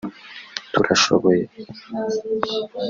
[0.73, 1.35] Turashoboye